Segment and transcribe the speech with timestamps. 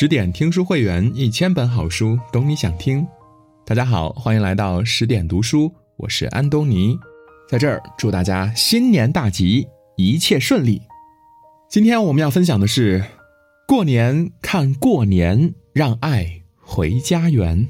[0.00, 3.06] 十点听书会员，一千本好书，懂你想听。
[3.66, 6.98] 大家好，欢迎来到十点读书，我是安东尼，
[7.46, 9.68] 在这儿祝大家新年大吉，
[9.98, 10.80] 一切顺利。
[11.68, 13.04] 今天我们要分享的是，
[13.68, 17.68] 过年看过年，让爱回家园。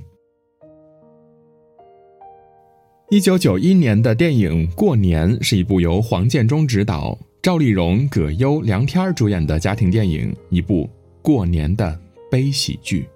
[3.11, 10.89] 一九九一年的电影《过年》是一部由黄建中执导、赵丽蓉、葛优、梁天主演的家庭电影，一部
[11.23, 13.09] 过年的悲喜剧。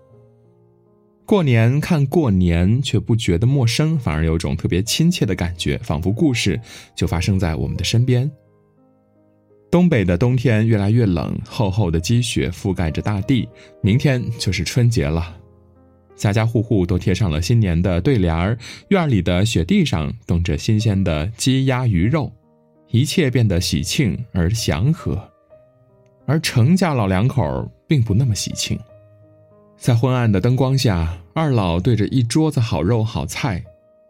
[1.27, 6.60] 过年看过年，却不觉得陌生，反而有种特别亲切的感觉，仿佛故事
[6.95, 8.30] 就发生在我们的身边。
[9.70, 13.48] 东北的冬天越来越冷，厚厚的积雪覆盖着大地，
[13.80, 15.36] 明天就是春节了。
[16.14, 18.56] 家家户户都贴上了新年的对联儿，
[18.91, 22.30] 院里的雪地上冻着新鲜的鸡鸭鱼肉，
[22.88, 25.20] 一切变得喜庆而祥和。
[26.27, 28.78] 而程家老两口并不那么喜庆，
[29.77, 33.62] 在昏暗的灯光下，二老对着一桌子好肉好菜，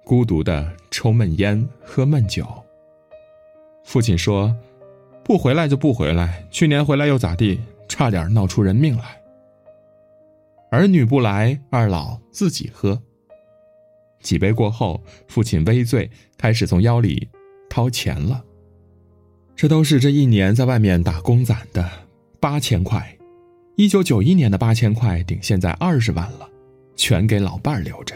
[0.05, 2.47] 孤独的抽闷烟喝闷酒。
[3.83, 4.55] 父亲说
[5.25, 7.61] ：“不回来就不回来，去年回来又咋地？
[7.89, 9.21] 差点闹出人命来。”
[10.71, 13.01] 儿女不来，二老自己喝。
[14.21, 17.29] 几杯过后，父亲微醉，开始从腰里
[17.69, 18.43] 掏钱了。
[19.55, 21.89] 这都是这一年在外面打工攒的
[22.41, 23.17] 八千块，
[23.77, 26.49] 一九九一年的八千块顶现在二十万了，
[26.95, 28.15] 全给老伴儿留着。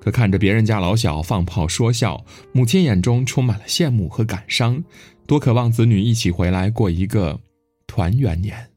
[0.00, 4.84] 可看着别人家老小放炮说笑，母亲眼中充满了羡慕和感伤，
[5.26, 7.40] 多渴望子女一起回来过一个
[7.88, 8.70] 团圆年。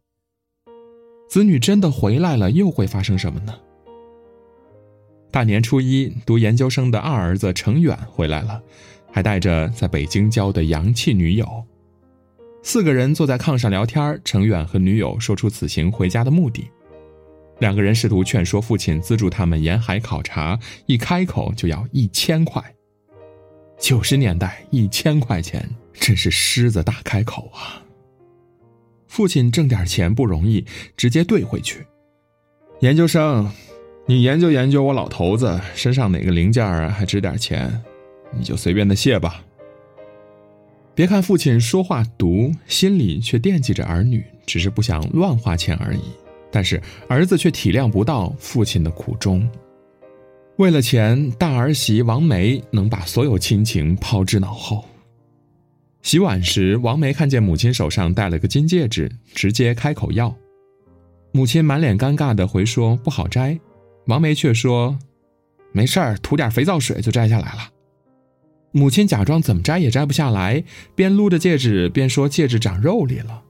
[1.29, 3.53] 子女真的回来了，又会发生什么呢？
[5.29, 8.59] 大年初一，读研究生的二儿子程远回来了，
[9.11, 11.63] 还带着在北京交的洋气女友。
[12.63, 16.69] 四个人坐在炕上聊天，程远和女友说出此行回家的目的。
[17.59, 22.63] 两个人试图劝说父亲资助他们沿海考察，一开口就要一千块。
[23.79, 27.81] 九十年代一千块钱真是狮子大开口啊！
[29.07, 30.63] 父亲挣点钱不容易，
[30.95, 31.85] 直接兑回去。
[32.81, 33.51] 研究生，
[34.05, 37.83] 你研究研究我老头子身上哪个零件还值点钱，
[38.37, 39.43] 你就随便的谢吧。
[40.93, 46.01] 别看父亲说话毒，心里却惦记着儿女，只是不想乱花钱而已。
[46.51, 49.49] 但是儿子却体谅不到父亲的苦衷。
[50.57, 54.83] 为了钱，大儿媳王梅能把所有亲情抛之脑后。
[56.01, 60.35] 洗碗时，王梅看见母亲手上戴了个金戒指，直接开口要。
[61.31, 63.57] 母亲满脸尴尬的回说：“不好摘。”
[64.07, 64.99] 王梅却说
[65.71, 67.69] ：“没事儿，涂点肥皂水就摘下来了。”
[68.71, 70.63] 母亲假装怎么摘也摘不下来，
[70.95, 73.43] 边撸着戒指边说：“戒指长肉里了。”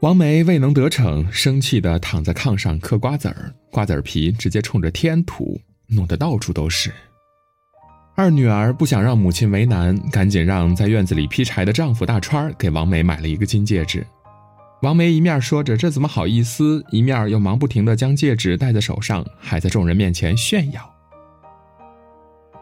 [0.00, 6.92] 王梅未能得逞，生气的躺在炕上嗑瓜子儿，瓜子皮直接冲着天吐，弄得到处都是。
[8.14, 14.06] 二女儿不想让母亲为难，赶紧让在院子里劈柴的丈夫大川给王梅买了一个金戒指。
[14.82, 20.94] 王梅一面说着这怎么好意思，一面又忙不停地将戒指戴在手上，还在众人面前炫耀。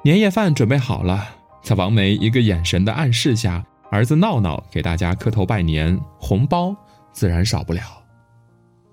[0.04, 1.24] 年夜饭准备好了，
[1.64, 6.76] 在王梅一个眼神的暗示下，儿子闹闹给大家磕头拜年，红包
[7.10, 7.80] 自然少不了。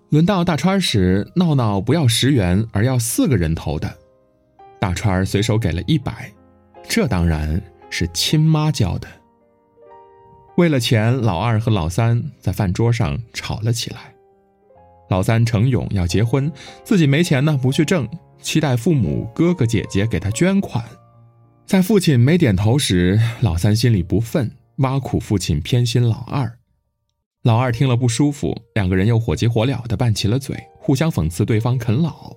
[0.09, 3.93] 轮到大川时，闹闹不要十元，而要四个人头的，
[4.79, 6.31] 大川随手给了一百。
[6.87, 9.07] 这当然是亲妈教的。
[10.55, 14.13] 为了钱，老二和老三在饭桌上吵了起来。
[15.09, 16.49] 老三程勇要结婚，
[16.85, 18.07] 自己没钱呢，不去挣，
[18.41, 20.85] 期待父母哥哥姐姐给他捐款。
[21.71, 26.57] 在父亲没点头时，老三心里不忿，挖苦父亲偏心老二。
[27.43, 32.33] 老二听了不舒服，两个人又火急火燎的拌起了嘴，互相讽刺对方啃老。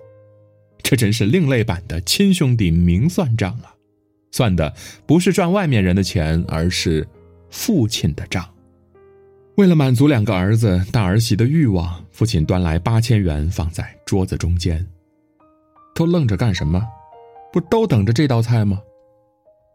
[0.81, 3.75] 这真是另类版的亲兄弟明算账啊！
[4.31, 4.73] 算的
[5.05, 7.05] 不是赚外面人的钱，而是
[7.49, 8.49] 父亲的账。
[9.57, 14.87] 为了满足两个儿子大儿媳的欲望，父亲端来八千元放在桌子中间。
[15.93, 16.81] 都愣着干什么？
[17.51, 18.79] 不都等着这道菜吗？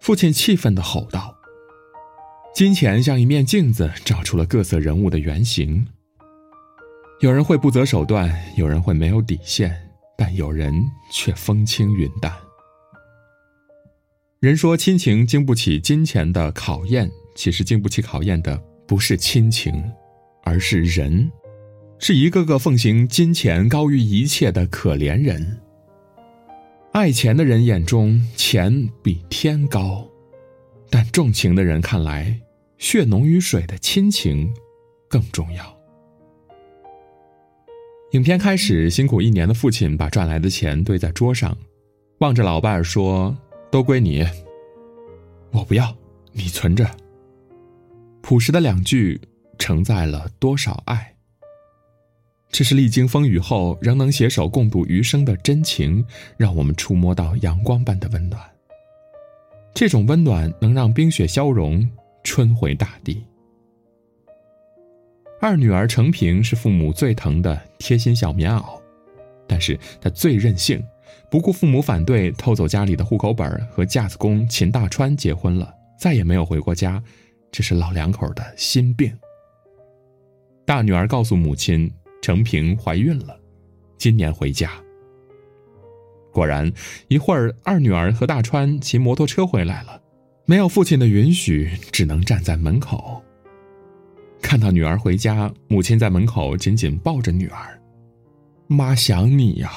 [0.00, 1.36] 父亲气愤的吼道。
[2.54, 5.86] 金钱像一面镜子，照出了各色人物的原型。
[7.20, 9.76] 有人会不择手段，有人会没有底线，
[10.16, 10.74] 但有人
[11.12, 12.32] 却风轻云淡。
[14.40, 19.84] 人说亲情经不起金钱的考验，其实经不起考验的不是亲情，
[20.42, 21.30] 而是人，
[21.98, 25.60] 是一个个奉行金钱高于一切的可怜人。
[26.92, 30.04] 爱钱的人眼中钱比天高，
[30.90, 32.40] 但重情的人看来，
[32.78, 34.52] 血浓于水的亲情
[35.08, 35.78] 更重要。
[38.10, 41.56] 影片开始，辛苦一年的父亲把赚来的钱堆在桌上，
[42.18, 43.38] 望着老伴儿说
[43.70, 44.26] ：“都归你。”
[45.52, 45.96] 我不要，
[46.32, 46.90] 你存着。
[48.20, 49.20] 朴实的两句，
[49.60, 51.14] 承载了多少爱？
[52.52, 56.04] 这是历经风雨后仍能携手共度余生的真情，
[56.36, 58.42] 让我们触摸到阳光般的温暖。
[59.72, 61.88] 这种温暖能让冰雪消融，
[62.24, 63.24] 春回大地。
[65.40, 68.78] 二女儿程萍是父母最疼的贴心小棉袄，
[69.46, 70.82] 但是她最任性，
[71.30, 77.02] 不顾父母反对，偷走家里的户口本和架子工秦大川结婚了，再也没有回过家，
[77.52, 79.16] 这是老两口的心病。
[80.66, 83.38] 大女儿告诉母亲，程平怀孕了，
[83.96, 84.70] 今年回家。
[86.32, 86.72] 果然，
[87.08, 90.00] 一会儿二女儿和大川骑摩托车回来了，
[90.44, 93.20] 没有父亲的允许，只能站在门口。
[94.40, 97.80] 看到女儿回家，母亲在门口紧紧抱着女儿，
[98.68, 99.70] 妈想你呀。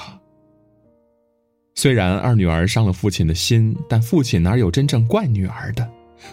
[1.75, 5.89] 虽然二女儿伤了父亲的心，但父亲哪有真正怪女儿的？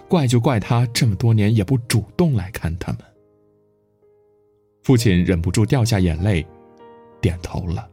[0.07, 3.01] 怪就怪他这么多年也不主动来看他们。
[4.83, 6.47] 父亲忍不住掉下眼泪，
[7.21, 7.89] 点头了。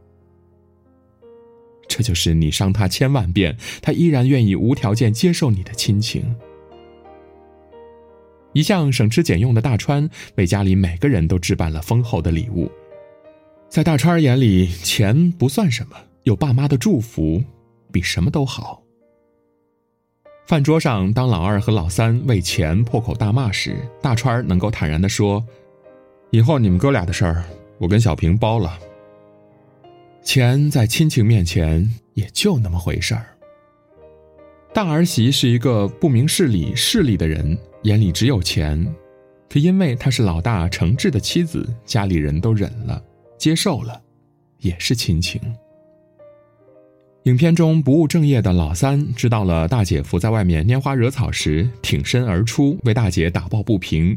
[1.86, 6.36] 这就是你伤他千万遍，他依然愿意无条件接受你的亲情。
[8.52, 12.70] 一向省吃俭用的大川为家里每个人都置办了丰厚的礼物，
[13.68, 17.42] 在大川眼里，钱不算什么，有爸妈的祝福
[17.92, 18.82] 比什么都好。
[20.46, 25.44] 饭桌上，当老二和老三为钱破口大骂时，大川能够坦然地说
[26.30, 27.44] ：“以后你们哥俩的事儿，
[27.78, 28.78] 我跟小平包了。
[30.22, 33.26] 钱在亲情面前也就那么回事儿。”
[34.74, 37.56] 大儿媳是一个不明事理、势利的人。
[37.84, 38.84] 眼里只有钱，
[39.48, 43.00] 可因为她是老大诚挚的妻子，家里人都忍了，
[43.38, 44.02] 接受了，
[44.58, 45.40] 也是亲情。
[47.22, 54.16] 影片中不务正业的老三知道了大姐夫在外面拈花惹草时，挺身而出为大姐打抱不平；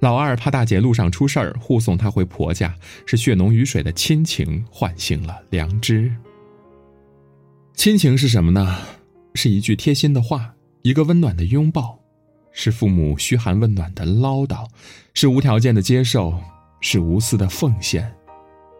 [0.00, 2.74] 老二怕大姐路上出事儿，护送她回婆家，
[3.04, 6.10] 是血浓于水的亲情唤醒了良知。
[7.74, 8.78] 亲情是什么呢？
[9.34, 11.98] 是一句贴心的话，一个温暖的拥抱。
[12.52, 14.66] 是父母嘘寒问暖的唠叨，
[15.14, 16.34] 是无条件的接受，
[16.80, 18.12] 是无私的奉献，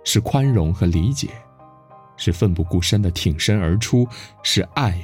[0.05, 1.29] 是宽容和理解，
[2.17, 4.09] 是奋不顾身的挺身而出，
[4.43, 5.01] 是爱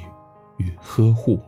[0.57, 1.39] 与呵护。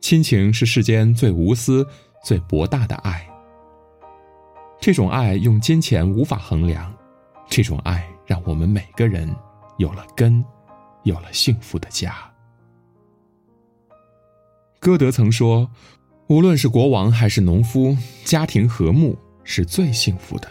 [0.00, 1.86] 亲情是世间最无私、
[2.22, 3.26] 最博大的爱。
[4.80, 6.92] 这种爱用金钱无法衡量，
[7.48, 9.28] 这种爱让我们每个人
[9.78, 10.44] 有了根，
[11.02, 12.14] 有了幸福的家。
[14.80, 15.68] 歌德曾说
[16.28, 20.48] ：“无论是国王还是农夫，家庭和睦是最幸福的。”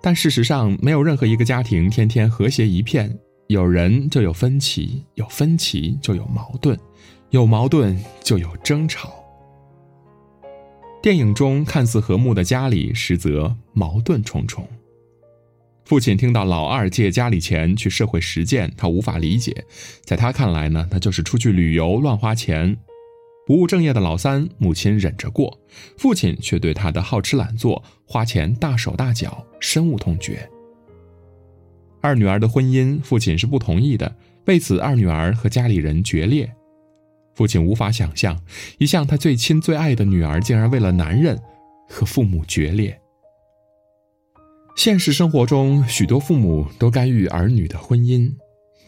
[0.00, 3.16] 但事实上，没有任何一个家庭天天和谐一片。
[3.48, 6.78] 有人就有分歧，有分歧就有矛盾，
[7.30, 9.21] 有矛盾就有争吵。
[11.02, 14.64] 电影中看似和睦的家里，实则矛盾重重。
[15.84, 19.64] 父亲听到老二借家里钱去社会实践，他无法理解，
[20.04, 22.78] 在他看来呢，那就是出去旅游乱花钱。
[23.44, 25.58] 不务正业的老三，母亲忍着过，
[25.98, 30.48] 父亲却对他的好吃懒做、花钱大手大脚深恶痛绝。
[32.00, 36.48] 二女儿的婚姻，父亲是不同意的，为此二女儿和家里人决裂。
[37.34, 38.40] 父亲无法想象，
[38.78, 41.40] 一向他最亲最爱的女儿，竟然为了男人
[41.88, 43.00] 和父母决裂。
[44.76, 48.32] 现实生活中，许多父母都干预儿女的婚姻，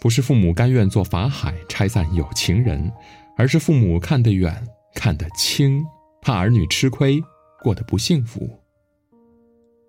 [0.01, 2.93] 不是父母甘愿做法海拆散有情人。
[3.37, 5.85] 而是父母看得远，看得清，
[6.23, 7.21] 怕儿女吃亏，
[7.65, 8.49] 过得不幸福。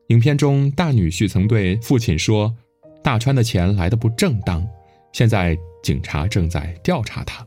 [0.08, 2.56] 影片中，大女婿曾对父亲说
[3.04, 4.68] ：“大川的钱来的不正当，
[5.14, 7.46] 现在警察正在调查他。”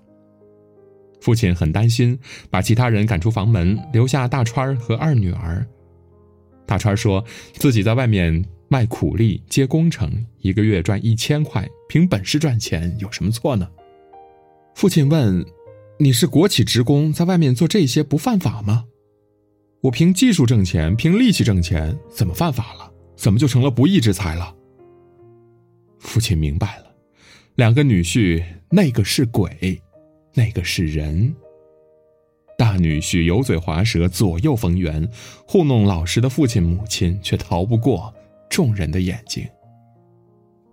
[1.21, 2.19] 父亲很担心，
[2.51, 5.67] 把其他人赶出房门，留下大川和二女儿。
[6.67, 10.11] 大川说自己在外面卖苦力、接工程，
[10.41, 13.69] 一个月赚一千块，凭本事赚钱有什么错呢？
[14.75, 15.45] 父亲问。
[16.01, 18.85] 你是国企职工，在外面做这些不犯法吗？
[19.81, 22.89] 我凭技术挣钱，凭力气挣钱，怎么犯法了？
[23.17, 24.55] 怎么就成了不义之财了？
[25.99, 26.85] 父亲明白了，
[27.57, 29.83] 两个女婿，那个是鬼，
[30.39, 31.35] 那个是人。
[32.57, 35.09] 大女婿油嘴滑舌，左右逢源，
[35.49, 38.15] 糊弄老实的父亲母亲，却逃不过
[38.49, 39.45] 众人的眼睛。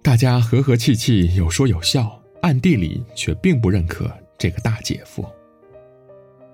[0.03, 4.15] 大家和和气气，有说有笑，暗地里却并不认可。
[4.38, 5.25] 这个大姐夫，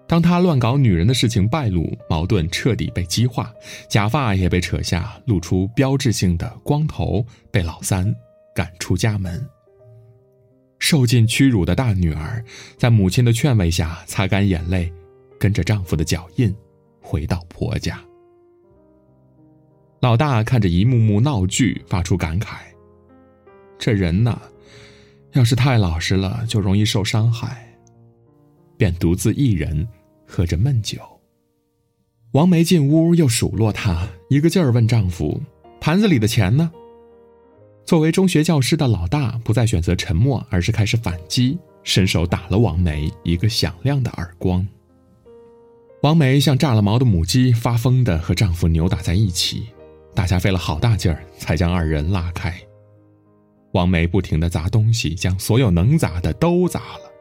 [0.08, 3.54] 当他乱搞女人的事情败露，矛盾彻底被激化，
[3.90, 8.16] 假发也被扯下，露出标志性的光头，被老三
[8.56, 9.46] 赶出家门。
[10.92, 12.44] 受尽屈辱的大女儿，
[12.76, 14.92] 在母亲的劝慰下，擦干眼泪，
[15.40, 16.54] 跟着丈夫的脚印，
[17.02, 17.98] 回到婆家。
[20.02, 22.58] 老大看着一幕幕闹剧，发出感慨
[23.80, 24.38] ：“这人呐，
[25.32, 27.66] 要是太老实了，就容易受伤害。”
[28.76, 29.88] 便独自一人。
[30.28, 31.00] 喝着闷酒，
[32.34, 35.42] 王梅进屋又数落她，一个劲儿问丈夫
[35.80, 36.70] ：“盘子里的钱呢？”
[37.92, 44.66] 作为中学教师的老大不再选择沉默，而是开始反击，伸手打了王梅一个响亮的耳光。
[46.02, 49.68] 王梅像炸了毛的母鸡，发疯的和丈夫扭打在一起，
[50.16, 52.58] 大家费了好大劲儿才将二人拉开。
[53.74, 57.12] 王梅不停的砸东西，将所有能砸的都砸了。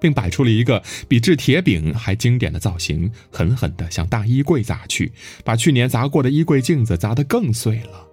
[0.00, 5.12] 并摆出了一个比制铁饼还经典的造型，狠狠地向大衣柜砸去，
[5.44, 8.06] 把去年砸过的衣柜镜子砸得更碎了。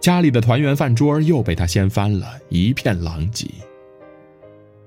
[0.00, 3.46] 家里的团圆饭桌又被他掀翻了，一片狼藉。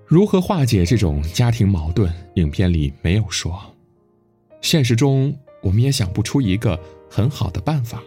[0.07, 2.11] 如何化解这种家庭矛盾？
[2.33, 3.61] 影片里没有说，
[4.59, 8.01] 现实中我们也想不出一个很好的办法，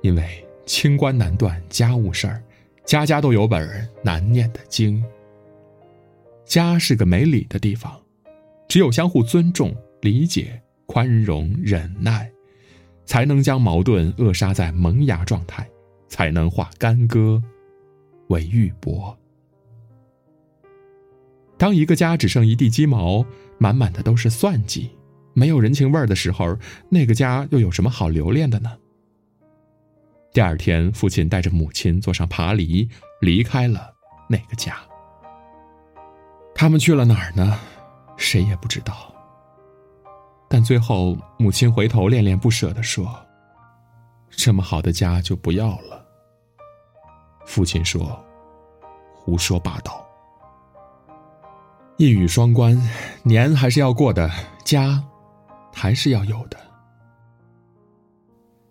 [0.00, 2.42] 因为清官难断家务事儿，
[2.86, 5.04] 家家都有本难念的经。
[6.46, 7.94] 家是个没理的地方，
[8.66, 12.30] 只有相互尊重、理解、宽容、忍耐，
[13.04, 15.68] 才能将矛盾扼杀在萌芽状态，
[16.08, 17.42] 才能化干戈
[18.28, 19.14] 为玉帛。
[21.56, 23.24] 当一个家只剩一地鸡毛，
[23.58, 24.90] 满满的都是算计，
[25.34, 26.56] 没有人情味儿的时候，
[26.88, 28.76] 那个家又有什么好留恋的呢？
[30.32, 32.88] 第二天，父亲带着母亲坐上爬犁，
[33.20, 33.92] 离开了
[34.28, 34.76] 那个家。
[36.54, 37.58] 他们去了哪儿呢？
[38.16, 39.12] 谁也不知道。
[40.48, 43.08] 但最后，母亲回头恋恋不舍的说
[44.30, 46.04] ：“这么好的家就不要了。”
[47.46, 48.22] 父亲说
[49.14, 50.06] ：“胡说八道。”
[51.96, 52.80] 一语双关，
[53.22, 54.30] 年还是要过的，
[54.64, 55.02] 家
[55.72, 56.56] 还是要有的。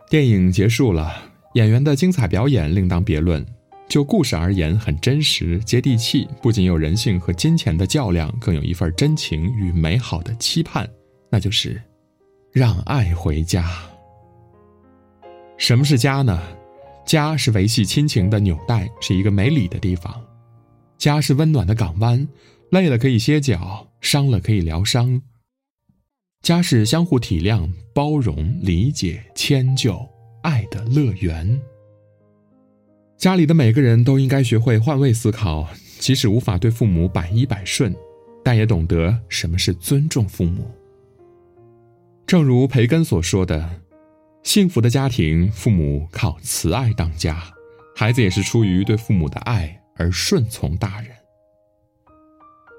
[0.09, 1.13] 电影结束了，
[1.55, 3.45] 演员的精彩表演另当别论。
[3.89, 10.89] 就故事而言，很真实、接地气，不仅有人性和金钱的较量，更有一份真情与美好的期盼，
[11.29, 11.81] 那就是
[12.51, 13.69] 让爱回家。
[15.57, 16.41] 什么是家呢？
[17.05, 20.13] 家是维系亲情的纽带，是一个没理的地方。
[20.97, 22.27] 家是温暖的港湾，
[22.71, 25.21] 累了可以歇脚，伤了可以疗伤。
[26.41, 29.97] 家是相互体谅、包容、理解、迁就、
[30.43, 31.59] 爱的乐园。
[33.17, 37.95] 家里的每个人都应该学会换位思考，即使无法对父母百依百顺，
[38.43, 40.69] 但也懂得什么是尊重父母。
[42.27, 43.81] 正如培根所说的
[44.47, 47.43] ：“幸福的家庭，父母靠慈爱当家，
[47.93, 51.11] 孩子也是出于对父母的爱而顺从大人。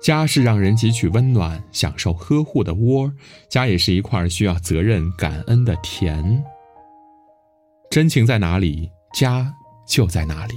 [0.00, 3.12] 家是让人汲取温暖、享受呵护的窝，
[3.50, 6.42] 家也是一块需要责任、感恩的田。
[7.90, 8.90] 真情在哪里？
[9.12, 9.54] 家。”
[9.86, 10.54] 就在哪里，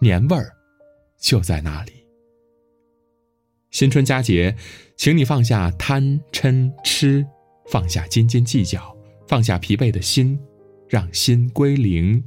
[0.00, 0.48] 年味儿
[1.20, 1.92] 就在那里。
[3.70, 4.56] 新春佳节，
[4.96, 7.26] 请你放下贪嗔痴，
[7.68, 10.38] 放下斤斤计较，放下疲惫的心，
[10.88, 12.22] 让心归零，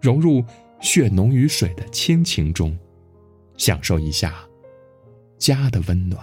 [0.00, 0.44] 融入
[0.80, 2.76] 血浓于水的亲情中，
[3.56, 4.34] 享受一下
[5.38, 6.22] 家的温暖。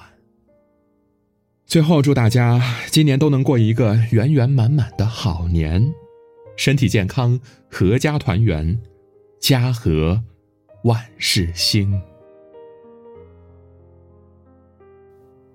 [1.65, 5.93] 最后，祝大家今年都能过一个圆圆满满的好年，
[6.57, 8.79] 身体健康，阖家团圆。
[9.39, 10.23] 家和
[10.83, 11.99] 万事兴。